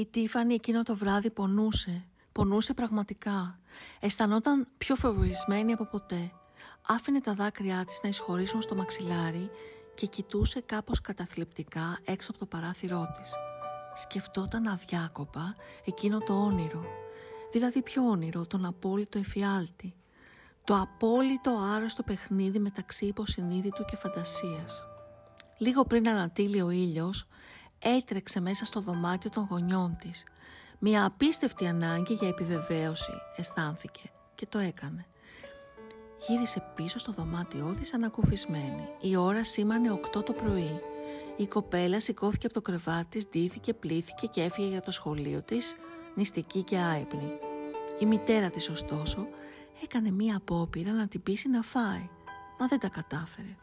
[0.00, 2.04] Η Τίφανη εκείνο το βράδυ πονούσε.
[2.32, 3.58] Πονούσε πραγματικά.
[4.00, 6.32] Αισθανόταν πιο φοβισμένη από ποτέ.
[6.86, 9.50] Άφηνε τα δάκρυά της να εισχωρήσουν στο μαξιλάρι
[9.94, 13.34] και κοιτούσε κάπως καταθλιπτικά έξω από το παράθυρό της.
[13.94, 15.54] Σκεφτόταν αδιάκοπα
[15.84, 16.84] εκείνο το όνειρο.
[17.52, 19.94] Δηλαδή ποιο όνειρο, τον απόλυτο εφιάλτη.
[20.64, 24.86] Το απόλυτο άρρωστο παιχνίδι μεταξύ υποσυνείδητου και φαντασίας.
[25.58, 27.26] Λίγο πριν ανατείλει ο ήλιος,
[27.82, 30.24] έτρεξε μέσα στο δωμάτιο των γονιών της.
[30.78, 35.06] Μια απίστευτη ανάγκη για επιβεβαίωση αισθάνθηκε και το έκανε.
[36.28, 38.88] Γύρισε πίσω στο δωμάτιό της ανακουφισμένη.
[39.00, 40.80] Η ώρα σήμανε 8 το πρωί.
[41.36, 45.74] Η κοπέλα σηκώθηκε από το κρεβάτι της, ντύθηκε, πλήθηκε και έφυγε για το σχολείο της,
[46.14, 47.32] νηστική και άϊπνη.
[47.98, 49.28] Η μητέρα της ωστόσο
[49.82, 52.08] έκανε μία απόπειρα να την πείσει να φάει,
[52.58, 53.56] μα δεν τα κατάφερε.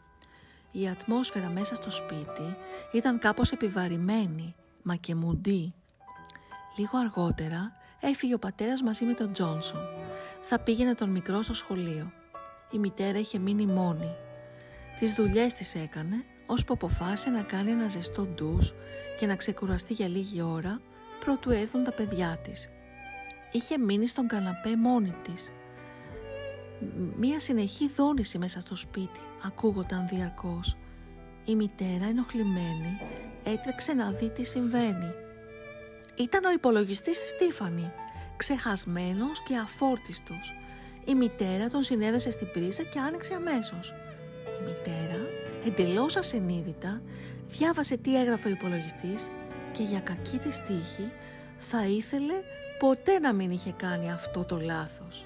[0.72, 2.58] Η ατμόσφαιρα μέσα στο σπίτι
[2.92, 5.74] ήταν κάπως επιβαρημένη, μα και μουντή.
[6.78, 9.82] Λίγο αργότερα έφυγε ο πατέρας μαζί με τον Τζόνσον.
[10.42, 12.12] Θα πήγαινε τον μικρό στο σχολείο.
[12.72, 14.16] Η μητέρα είχε μείνει μόνη.
[15.00, 18.74] Τις δουλειές της έκανε, ώσπου αποφάσισε να κάνει ένα ζεστό ντους
[19.20, 20.82] και να ξεκουραστεί για λίγη ώρα,
[21.20, 22.70] προτού έρθουν τα παιδιά της.
[23.52, 25.52] Είχε μείνει στον καναπέ μόνη της.
[27.18, 30.78] Μία συνεχή δόνηση μέσα στο σπίτι ακούγονταν διαρκώς.
[31.46, 33.00] Η μητέρα ενοχλημένη
[33.44, 35.12] έτρεξε να δει τι συμβαίνει.
[36.16, 37.92] Ήταν ο υπολογιστής της Στίφανη,
[38.38, 40.54] ξεχασμένος και αφόρτιστος.
[41.06, 43.94] Η μητέρα τον συνέδεσε στην πρίζα και άνοιξε αμέσως.
[44.60, 45.20] Η μητέρα,
[45.66, 47.02] εντελώς ασυνείδητα,
[47.48, 49.30] διάβασε τι έγραφε ο υπολογιστής
[49.72, 51.12] και για κακή της τύχη
[51.58, 52.34] θα ήθελε
[52.80, 55.26] ποτέ να μην είχε κάνει αυτό το λάθος.